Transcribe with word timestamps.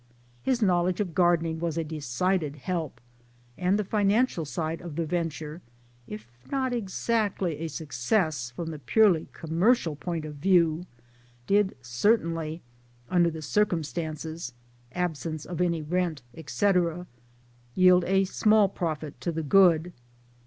His 0.41 0.63
knowledge 0.63 0.99
of 0.99 1.13
gardening 1.13 1.59
was 1.59 1.77
a 1.77 1.83
decided 1.83 2.55
help, 2.55 2.99
and 3.55 3.77
the 3.77 3.83
financial 3.83 4.45
side 4.45 4.81
of 4.81 4.95
the 4.95 5.05
venture 5.05 5.61
if 6.07 6.25
not 6.51 6.73
exactly 6.73 7.59
a 7.59 7.67
success 7.67 8.49
from 8.49 8.71
the 8.71 8.79
purely 8.79 9.27
commercial 9.31 9.95
point 9.95 10.25
of 10.25 10.37
view 10.37 10.87
did 11.45 11.77
certainly 11.83 12.63
under 13.11 13.29
the 13.29 13.43
circumstances 13.43 14.55
(absence 14.93 15.45
of 15.45 15.61
any 15.61 15.83
rent, 15.83 16.23
etc.) 16.35 17.05
yield 17.75 18.03
a 18.05 18.23
small 18.25 18.67
profit 18.69 19.21
to 19.21 19.31
the 19.31 19.43
good. 19.43 19.93